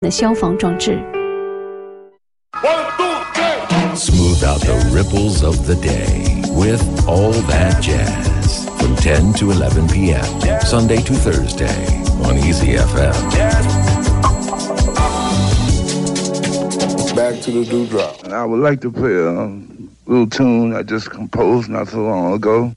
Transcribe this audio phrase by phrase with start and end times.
[0.00, 0.96] 的消防装置。
[3.96, 9.88] Smooth out the ripples of the day with all that jazz from 10 to 11
[9.88, 10.22] p.m.
[10.60, 11.66] Sunday to Thursday
[12.22, 13.12] on Easy FM.
[17.16, 18.22] Back to the dewdrop.
[18.22, 19.50] And I would like to play a
[20.06, 22.72] little tune I just composed not so long ago.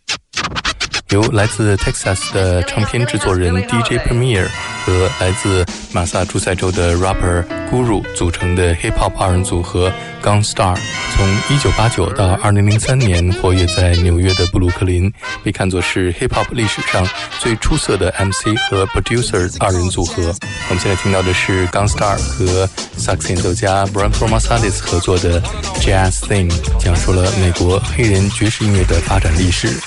[1.12, 4.46] 由来自 Texas 的唱片制作人 DJ Premier
[4.86, 9.92] 和来自马萨诸塞州的 rapper Guru 组成的 hip hop 二人组合
[10.24, 10.78] Gun Star，
[11.14, 15.12] 从1989到2003年活跃在纽约的布鲁克林，
[15.44, 17.06] 被看作是 hip hop 历史上
[17.40, 20.34] 最出色的 MC 和 producer 二人组合。
[20.70, 25.42] 我们现在听到的是 Gun Star 和萨克斯演奏家 Branford Marsalis 合作的
[25.82, 26.50] Jazz Thing，
[26.80, 29.78] 讲述了美国黑人爵士音乐的发展历史。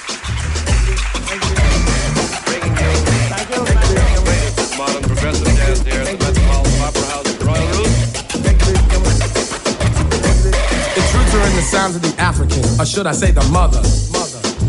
[11.84, 13.84] Sounds of the African, or should I say the mother.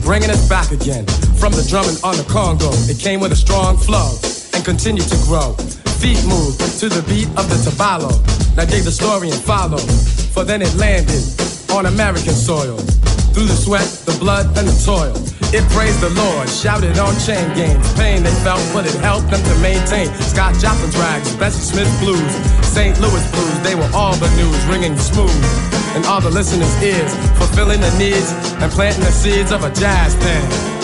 [0.04, 1.08] Bringing us back again
[1.40, 2.68] from the drumming on the Congo.
[2.92, 4.20] It came with a strong flow
[4.52, 5.56] and continued to grow.
[6.04, 8.12] Feet moved to the beat of the tabalo.
[8.60, 9.80] Now dig the story and follow,
[10.36, 11.24] for then it landed
[11.72, 12.76] on American soil.
[13.32, 15.16] Through the sweat, the blood, and the toil.
[15.56, 17.88] It praised the Lord, shouted on chain gangs.
[17.96, 20.12] Pain they felt, but it helped them to maintain.
[20.36, 22.32] Scott Joplin's rags, Bessie Smith blues,
[22.76, 23.00] St.
[23.00, 25.75] Louis blues, they were all the news, ringing smooth.
[25.96, 30.14] And all the listeners' ears, fulfilling the needs and planting the seeds of a jazz
[30.16, 30.76] thing.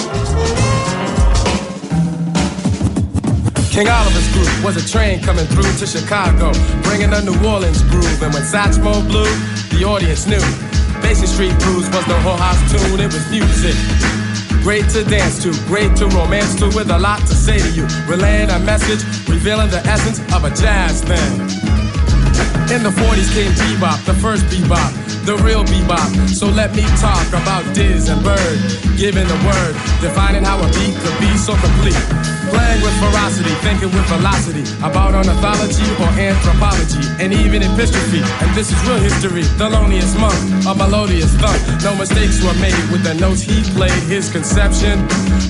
[3.72, 6.52] King Oliver's group was a train coming through to Chicago,
[6.84, 8.22] bringing a New Orleans groove.
[8.22, 9.28] And when Satchmo blew,
[9.76, 10.44] the audience knew.
[11.02, 13.75] Basin Street Blues was the whole house tune, it was music.
[14.62, 17.88] Great to dance to, great to romance to, with a lot to say to you.
[18.08, 21.71] Relaying a message, revealing the essence of a jazz thing.
[22.72, 26.30] In the 40s came bebop, the first bebop, the real bebop.
[26.30, 28.60] So let me talk about Diz and Bird,
[28.98, 32.41] giving the word, defining how a beat could be so complete.
[32.51, 38.19] Playing with ferocity, thinking with velocity about ornithology or anthropology, and even epistrophe.
[38.44, 39.44] And this is real history.
[39.56, 40.35] Thelonious Monk,
[40.67, 41.56] a melodious thump.
[41.81, 43.95] No mistakes were made with the notes he played.
[44.12, 45.00] His conception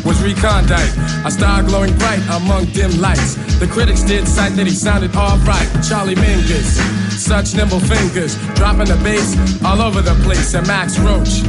[0.06, 0.94] was recondite,
[1.26, 3.34] a star glowing bright among dim lights.
[3.58, 5.70] The critics did cite that he sounded alright.
[5.82, 6.78] Charlie Mingus,
[7.18, 9.34] such nimble fingers, dropping the bass
[9.66, 10.54] all over the place.
[10.54, 11.42] And Max Roach,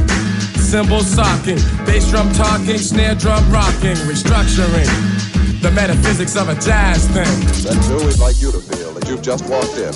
[0.57, 5.22] cymbals socking, bass drum talking, snare drum rocking, restructuring
[5.63, 7.23] the metaphysics of a jazz thing.
[7.63, 9.95] Then, too, we'd like you to feel that you've just walked in.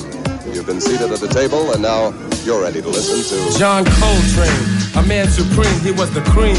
[0.56, 2.16] You've been seated at the table, and now
[2.48, 4.64] you're ready to listen to John Coltrane,
[4.96, 6.56] a man supreme, he was the cream.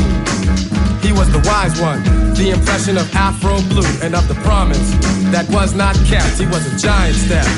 [1.00, 2.04] He was the wise one,
[2.36, 4.92] the impression of Afro blue and of the promise
[5.32, 6.36] that was not kept.
[6.36, 7.48] He was a giant step.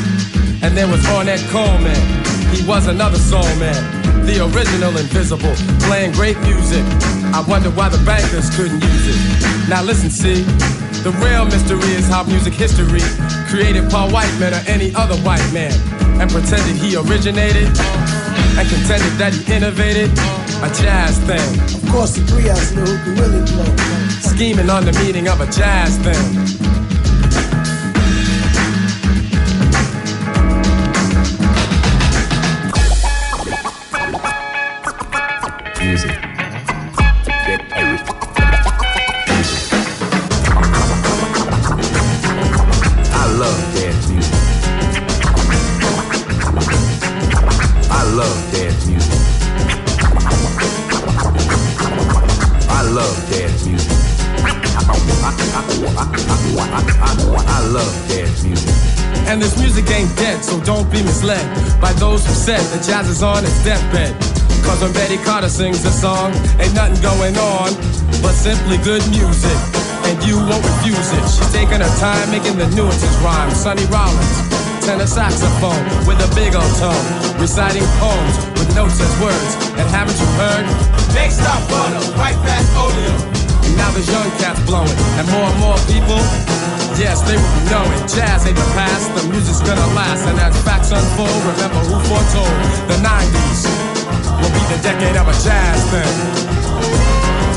[0.62, 1.98] And there was Ornette Coleman,
[2.54, 3.82] he was another soul man,
[4.22, 6.86] the original invisible, playing great music.
[7.34, 9.18] I wonder why the bankers couldn't use it.
[9.66, 10.46] Now listen, see,
[11.02, 13.00] the real mystery is how music history
[13.48, 15.72] created Paul Whiteman or any other white man
[16.20, 17.68] and pretended he originated
[18.58, 20.10] and contended that he innovated
[20.60, 21.40] a jazz thing.
[21.82, 23.76] Of course, the three us knew who could really blow.
[24.20, 26.59] Scheming on the meaning of a jazz thing.
[61.20, 64.16] Misled by those who said that jazz is on its deathbed.
[64.64, 67.76] Cause when Betty Carter sings a song, ain't nothing going on
[68.24, 69.58] but simply good music.
[70.08, 71.24] And you won't refuse it.
[71.28, 73.52] She's taking her time making the nuances rhyme.
[73.52, 74.36] Sonny Rollins,
[74.80, 77.04] tenor saxophone with a big old tone,
[77.36, 79.52] reciting poems with notes as words.
[79.76, 80.64] And haven't you heard?
[81.12, 82.70] Next stop butter, right past
[83.76, 86.20] Now there's young cats blowing, and more and more people,
[86.96, 88.00] yes, they will be knowing.
[88.08, 90.26] Jazz ain't the past, the music's gonna last.
[90.26, 92.54] And as facts unfold, remember who foretold
[92.88, 93.60] the 90s
[94.40, 96.14] will be the decade of a jazz thing.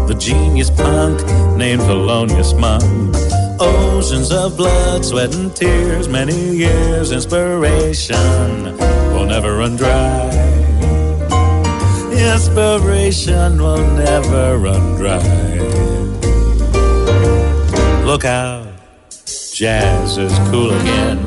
[0.08, 1.20] the genius punk
[1.58, 2.82] named Thelonious Monk.
[3.60, 8.78] Oceans of blood, sweat, and tears, many years, inspiration
[9.22, 10.28] will never run dry.
[12.10, 15.22] Inspiration will never run dry.
[18.04, 18.66] Look out,
[19.54, 21.18] jazz is cool again,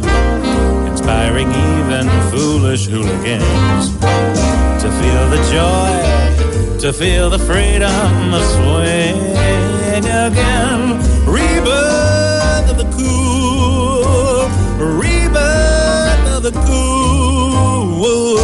[0.91, 3.85] inspiring even foolish hooligans
[4.81, 9.15] to feel the joy, to feel the freedom of swing
[9.95, 10.99] again.
[11.25, 14.49] Rebirth of the cool,
[14.99, 17.04] rebirth of the cool.
[18.05, 18.34] Talking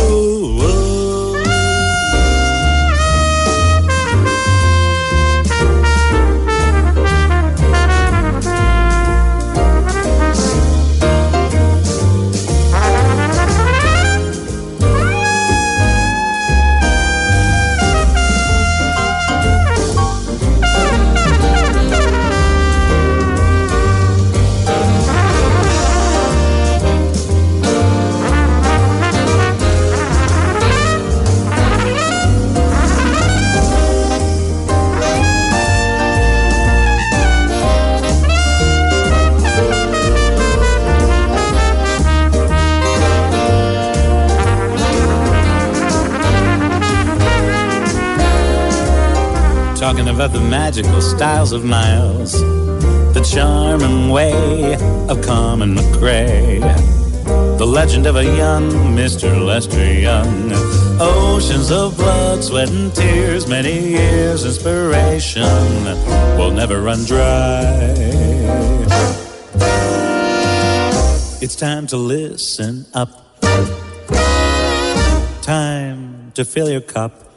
[50.23, 52.33] about the magical styles of Miles,
[53.15, 54.75] the charming way
[55.09, 56.59] of Carmen McRae,
[57.57, 59.43] the legend of a young Mr.
[59.43, 60.51] Lester Young,
[61.01, 65.41] oceans of blood, sweat, and tears, many years, inspiration
[66.37, 67.73] will never run dry.
[71.41, 73.41] It's time to listen up.
[75.41, 77.30] Time to fill your cup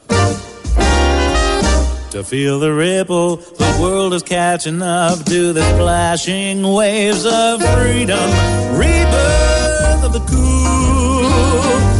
[2.15, 3.35] to feel the ripple.
[3.35, 8.29] The world is catching up to the splashing waves of freedom.
[8.79, 11.94] Rebirth of the cool.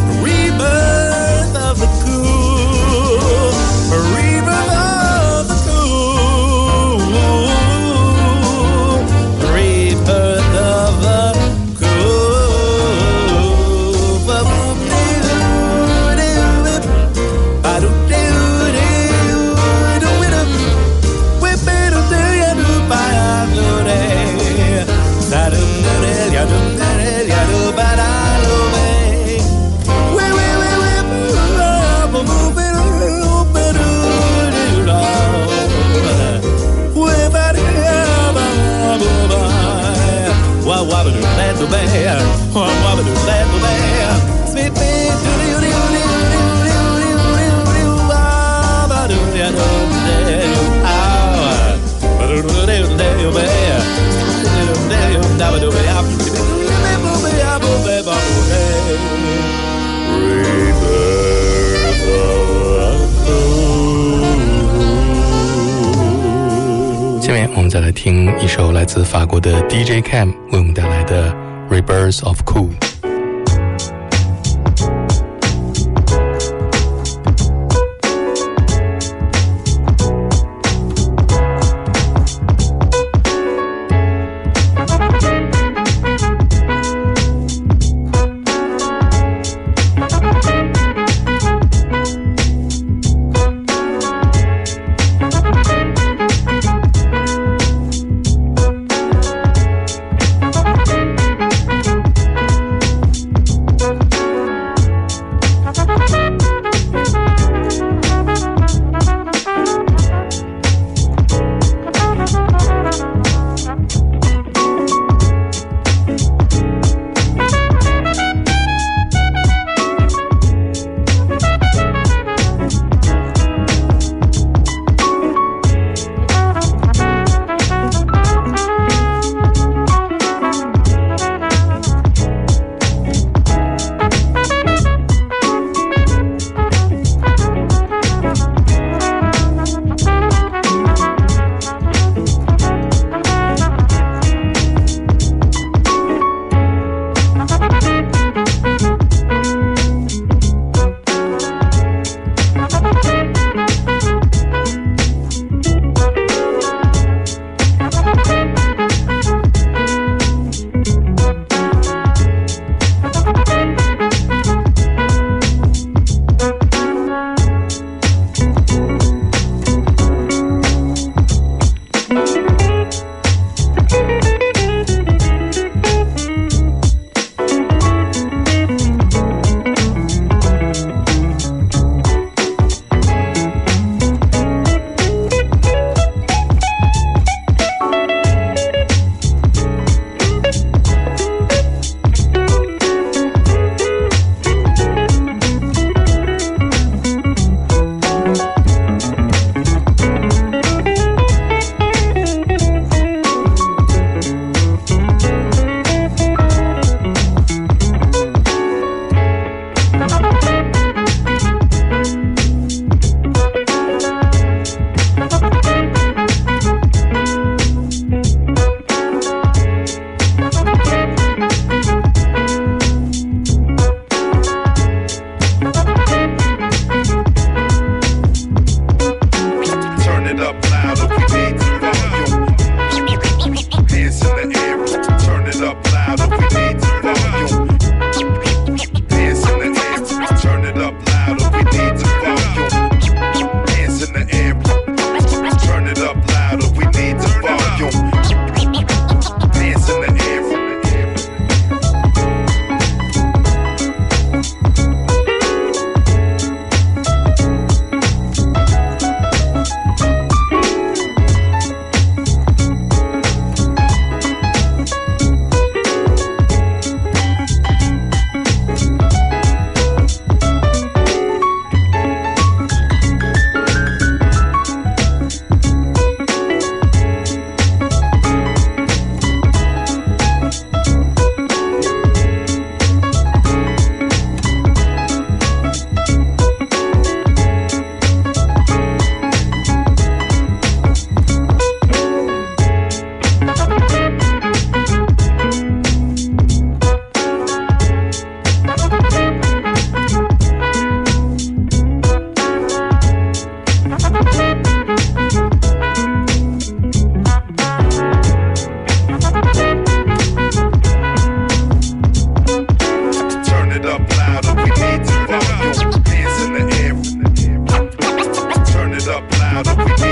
[69.84, 71.32] DJ Cam 为我们带来的《
[71.68, 72.70] Rebirth of Cool》。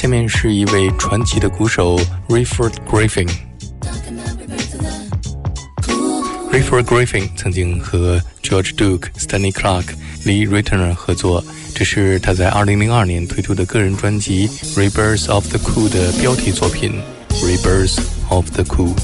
[0.00, 3.28] 下面是一位传奇的鼓手 Rayford Griffin。
[6.50, 9.84] Rayford Griffin 曾经和 George Duke、Stanley Clark、
[10.24, 16.94] Lee Ritenour 合作，这是他在2002年推出的个人专辑《Rebirth of the Cool》的标题作品
[17.44, 18.94] 《Rebirth of the Cool》。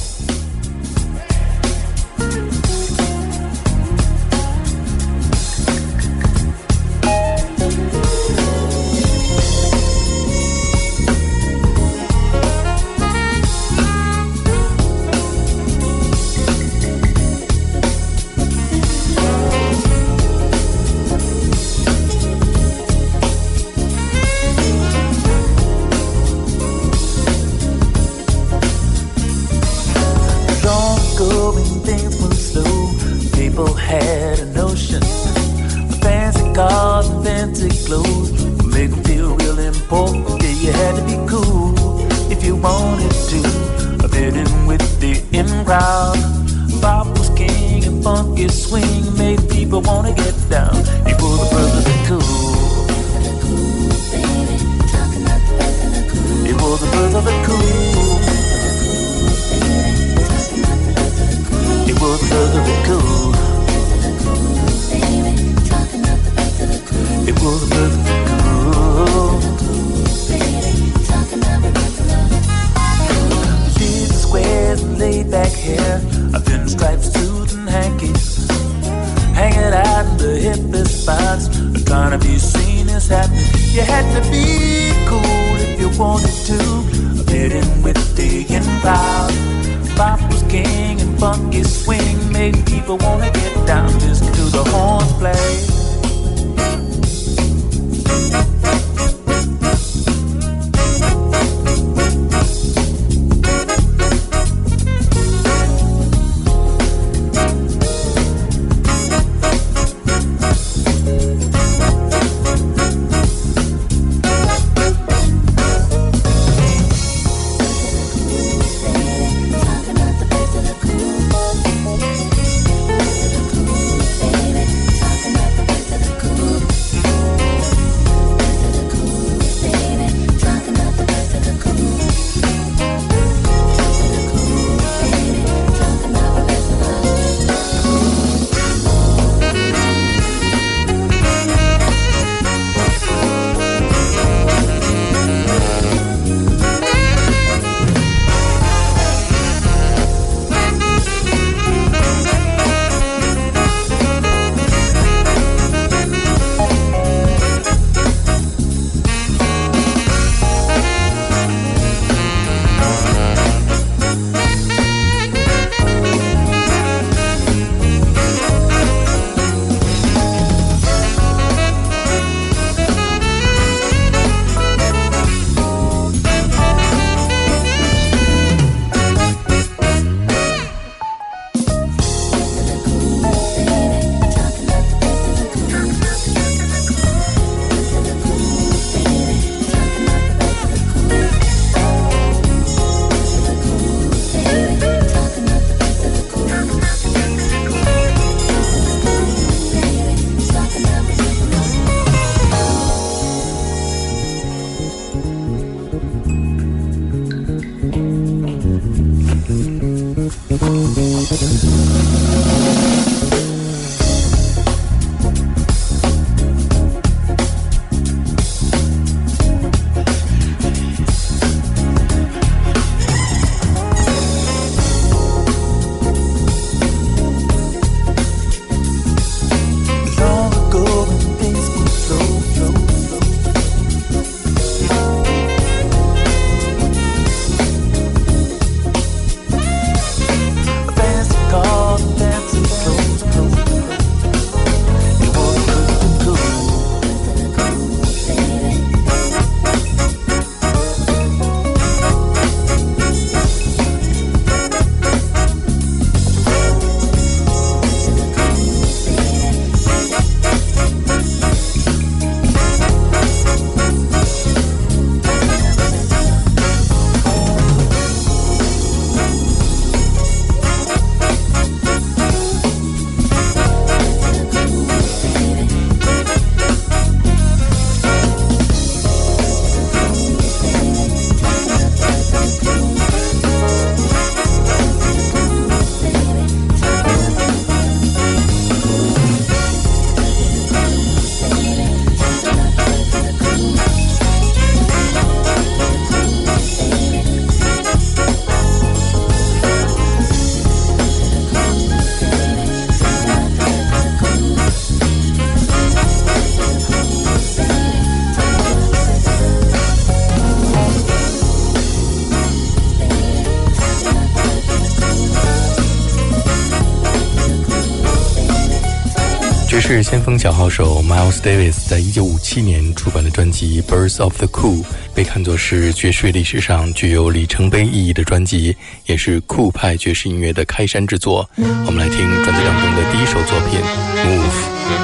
[320.08, 331.50] 先锋小号手 Miles Davis 在一九五七年出版的专辑《Birth of the Cool》，被看作是爵士乐历史上具有里程碑意义的专辑，也是酷派爵士音乐的开山之作。
[331.56, 333.80] 我们来听专辑当中的第一首作品
[334.24, 335.02] 《Move》。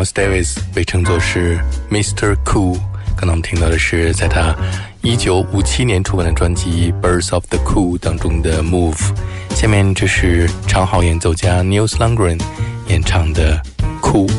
[0.00, 1.60] Miles Davis 被称作是
[1.90, 2.34] Mr.
[2.46, 2.78] Cool。
[3.18, 4.56] 刚才我们听到的是在他
[5.02, 9.14] 1957年出版的专辑《Birds of the Cool》当中的 Move。
[9.54, 12.38] 下面这是长号演奏家 Nils l u n g r e n
[12.88, 13.60] 演唱的
[14.00, 14.30] Cool。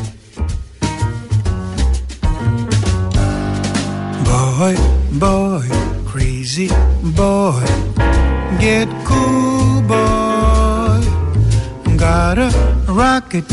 [4.26, 4.76] Boy,
[5.20, 5.68] boy,
[6.12, 6.70] crazy
[7.16, 7.62] boy,
[8.60, 11.06] get cool, boy.
[11.98, 12.52] Got a
[12.88, 13.46] rocket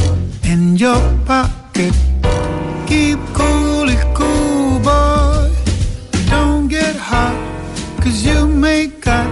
[0.44, 1.57] in your pocket.
[1.78, 5.48] Keep cool, it's cool, boy.
[6.28, 7.38] Don't get hot,
[8.02, 9.30] cause you may got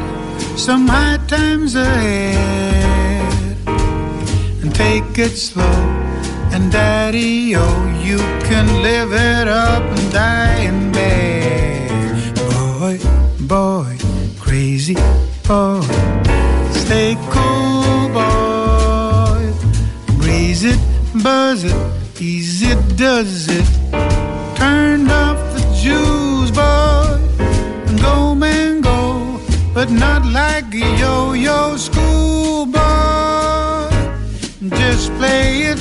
[0.56, 3.56] some high times ahead.
[4.62, 5.64] And take it slow,
[6.52, 11.90] and daddy, oh, you can live it up and die in bed.
[12.52, 13.00] Boy,
[13.40, 13.96] boy,
[14.38, 14.94] crazy
[15.48, 15.80] boy,
[16.70, 19.52] stay cool, boy.
[20.18, 20.78] Breeze it,
[21.24, 21.74] buzz it,
[22.96, 23.66] does it.
[24.56, 27.20] Turn off the Jews, boy,
[27.86, 29.38] and go man go,
[29.74, 33.90] but not like a yo-yo school boy.
[34.70, 35.78] Just play it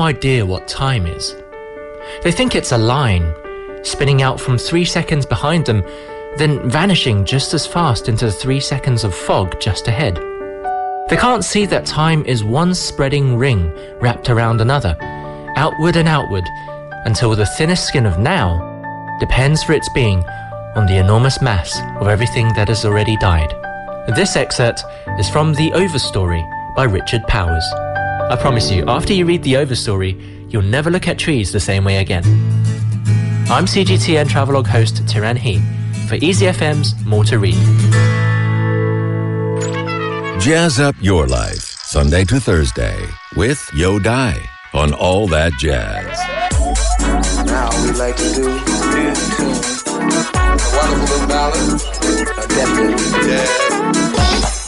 [0.00, 1.36] idea what time is.
[2.22, 3.34] They think it's a line,
[3.82, 5.82] spinning out from three seconds behind them,
[6.36, 10.16] then vanishing just as fast into the three seconds of fog just ahead.
[11.08, 14.96] They can't see that time is one spreading ring wrapped around another,
[15.56, 16.44] outward and outward,
[17.04, 18.66] until the thinnest skin of now
[19.18, 20.24] depends for its being
[20.76, 23.52] on the enormous mass of everything that has already died.
[24.14, 24.84] This excerpt
[25.18, 26.42] is from The Overstory
[26.76, 27.89] by Richard Powers.
[28.30, 30.14] I promise you, after you read The Overstory,
[30.52, 32.22] you'll never look at trees the same way again.
[33.50, 35.58] I'm CGTN Travelogue host Tiran He
[36.06, 37.56] for Easy FM's More to Read.
[40.40, 44.40] Jazz up your life, Sunday to Thursday, with Yo Dai
[44.74, 46.16] on All That Jazz.
[47.46, 49.92] Now we like to do this tune.
[49.92, 51.80] A wonderful little ballad.
[52.38, 54.59] A definite jazz.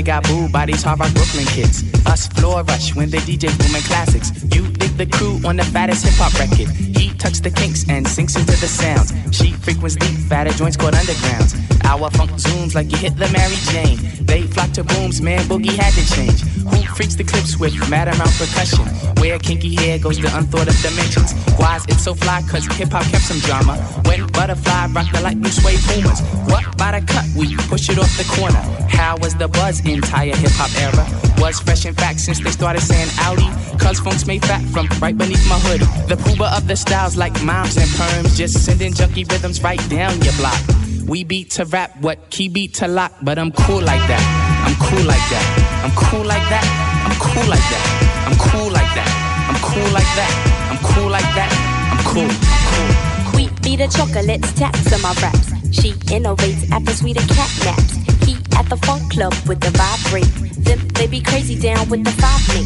[0.00, 1.84] They got boo bodies, hard rock Brooklyn kids.
[2.06, 4.32] Us, floor rush when they DJ booming classics.
[4.54, 6.68] You dig the crew on the fattest hip hop record.
[6.96, 9.12] He the kinks and sinks into the sounds.
[9.36, 11.56] She frequents deep, fatter joints called undergrounds.
[11.84, 13.98] Our funk zooms like you hit the Mary Jane.
[14.26, 16.40] They flock to booms, man, boogie had to change.
[16.70, 18.86] Who freaks the clips with mad amount percussion?
[19.20, 21.32] Where kinky hair goes to unthought of dimensions.
[21.58, 22.42] Why's it so fly?
[22.48, 23.76] Cause hip hop kept some drama.
[24.06, 26.20] When butterfly rock the light blue suede boomers.
[26.50, 27.26] What by the cut?
[27.36, 28.62] We push it off the corner.
[28.88, 31.04] How was the buzz entire hip hop era?
[31.40, 33.48] Was fresh in fact since they started saying Audi.
[33.78, 35.80] Cause funk's made fat from right beneath my hood.
[36.08, 38.36] The pooba of the styles like moms and perms.
[38.36, 40.60] Just sending junky rhythms right down your block.
[41.06, 44.22] We beat to rap, what key beat to lock, but I'm cool like that.
[44.66, 45.46] I'm cool like that.
[45.84, 46.64] I'm cool like that.
[47.04, 47.86] I'm cool like that.
[48.30, 49.10] I'm cool like that.
[49.50, 50.32] I'm cool like that.
[50.70, 51.50] I'm cool like that.
[51.90, 52.30] I'm cool.
[52.30, 53.36] I'm cool.
[53.36, 55.50] We be the chocolates, taps on my raps.
[55.74, 57.94] She innovates after sweeter cat naps.
[58.26, 60.30] He at the funk club with the vibrate.
[60.64, 62.62] Them they be crazy down with the five me.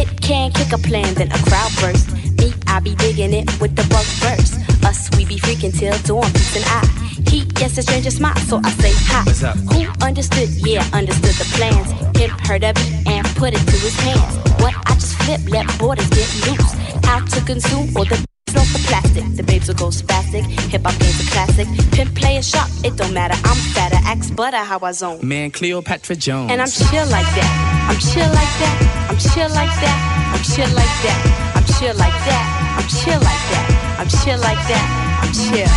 [0.00, 2.33] It can kick a plan, then a crowd burst.
[2.74, 4.58] I be digging it with the bug first.
[4.84, 6.82] Us, we be freaking till dawn, peace and I.
[7.30, 9.22] He gets a stranger smile, so I say hi.
[9.22, 9.56] What's up?
[9.70, 10.48] Who understood?
[10.58, 11.92] Yeah, understood the plans.
[12.18, 14.36] Him heard of it and put it to his hands.
[14.60, 16.74] What I just flip, let borders get loose.
[17.06, 18.18] Out to consume all the
[18.58, 19.24] off the plastic.
[19.36, 20.42] The babes will go spastic.
[20.72, 21.68] Hip hop game's a classic.
[21.92, 23.34] Pimp play a shot, it don't matter.
[23.44, 25.20] I'm fatter, axe butter how I zone.
[25.22, 26.50] Man, Cleopatra Jones.
[26.50, 27.86] And I'm chill like that.
[27.88, 29.06] I'm chill like that.
[29.10, 29.98] I'm chill like that.
[30.34, 31.54] I'm chill like that.
[31.54, 32.63] I'm chill like that.
[32.76, 33.96] I'm chill like that.
[33.98, 34.86] I'm chill like that.
[35.22, 35.68] I'm chill.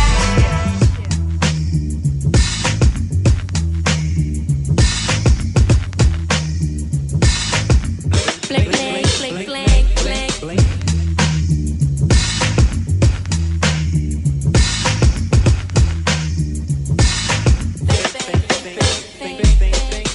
[8.48, 10.62] Blink, blink, blink, blink, blink.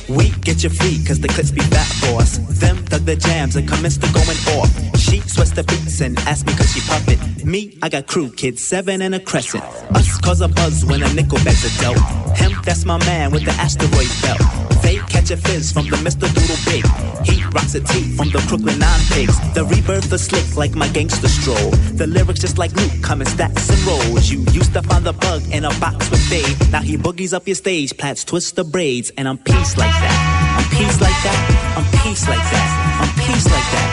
[0.09, 2.37] We get you free, cause the clips be fat for us.
[2.59, 4.92] Them dug the jams and commenced to going off.
[5.13, 7.45] She sweats the beats and asks me cause she puff it.
[7.45, 9.63] Me, I got crew kids, seven and a crescent.
[9.93, 12.01] Us cause a buzz when a nickel bags a dealt.
[12.35, 14.41] Him, that's my man with the asteroid belt.
[14.81, 16.25] They catch a fizz from the Mr.
[16.33, 16.83] Doodle Big.
[17.29, 19.37] He rocks a tee from the Crooklyn Nine Pigs.
[19.53, 21.69] The rebirth is slick like my gangster stroll.
[21.93, 24.31] The lyrics just like Luke come in stacks and rolls.
[24.31, 26.71] You used to find the bug in a box with Dave.
[26.71, 30.57] Now he boogies up your stage, plats twist the braids, and I'm peace like that.
[30.57, 31.37] I'm peace like that.
[31.77, 32.69] I'm peace like that.
[32.99, 33.92] I'm peace like that.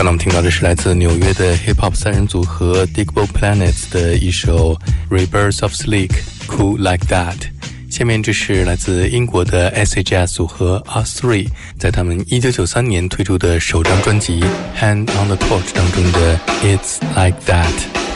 [0.00, 4.74] 刚刚我们听到的是来自纽约的 hip hop 三人组合 Digable Planets 的一首
[5.10, 6.08] Rebirth of Sleek
[6.48, 7.36] Cool Like That。
[7.90, 14.40] 下面这是来自英国的 S H S 组合 R Three 在他们一九九三年推出的首张专辑
[14.74, 17.68] 《Hand on the Torch》当中的 It's Like That，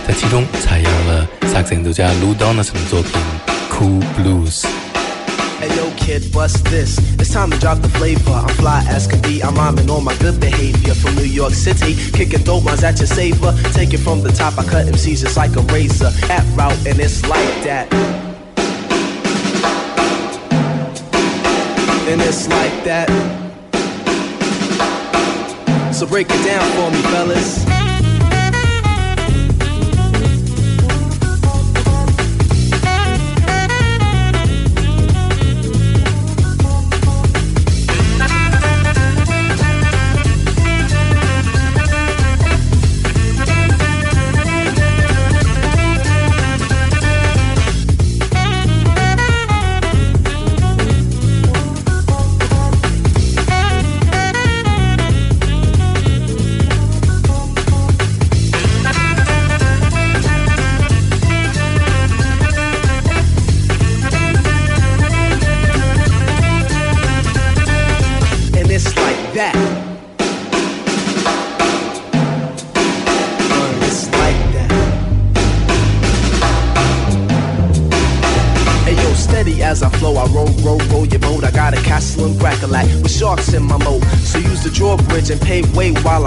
[0.08, 3.12] 在其中采用了萨克斯演奏家 Lou Donaldson 的作品
[3.70, 4.64] Cool Blues。
[6.04, 6.98] Kid, bust this.
[7.18, 8.30] It's time to drop the flavor.
[8.30, 9.42] I'm fly as can be.
[9.42, 11.94] I'm rhyming on my good behavior from New York City.
[12.12, 13.54] Kicking dope lines at your saver.
[13.72, 14.58] Take it from the top.
[14.58, 16.10] I cut MCs just like a razor.
[16.30, 17.90] At route, and it's like that.
[22.06, 23.08] And it's like that.
[25.94, 27.83] So break it down for me, fellas.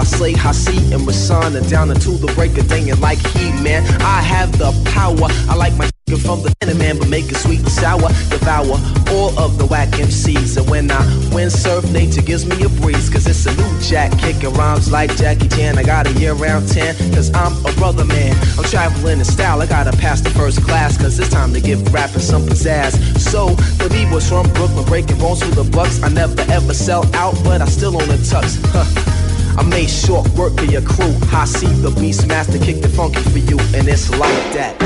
[0.08, 2.88] Slay Hasi and Rasana down until the break of day.
[2.88, 5.28] And like he, man, I have the power.
[5.48, 5.90] I like my
[6.24, 8.08] from the man, but make it sweet and sour.
[8.30, 10.56] Devour all of the whack MCs.
[10.56, 11.00] And when I
[11.32, 13.10] windsurf, nature gives me a breeze.
[13.10, 15.76] Cause it's a new jack kicking rhymes like Jackie Chan.
[15.76, 18.34] I got a year round 10, cause I'm a brother man.
[18.56, 20.96] I'm traveling in style, I gotta pass the first class.
[20.96, 22.96] Cause it's time to give rapping some pizzazz.
[23.18, 23.50] So,
[23.82, 26.02] the B-boys from Brooklyn breaking bones with the bucks.
[26.02, 28.58] I never ever sell out, but I still own the tux.
[28.68, 29.27] Huh.
[29.58, 31.12] I made short work of your crew.
[31.32, 34.80] I see the beast master kick the funky for you, and it's like that.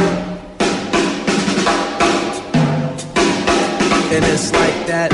[4.11, 5.13] And it's like that.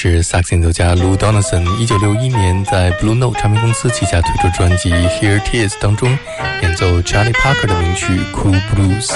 [0.00, 6.16] 是萨克斯演奏家 Lou Donaldson 一九六一年在 Blue Note 唱片公司旗下推出专辑《Here It Is》当中
[6.62, 9.06] 演奏 Charlie Parker 的名曲《Cool Blues》。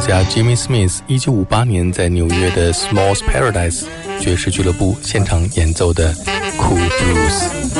[0.00, 3.84] 家 Jimmy Smith 一九五八年在纽约的 Smalls Paradise
[4.18, 6.14] 爵士俱乐部现场演奏的
[6.56, 7.79] Cool Blues。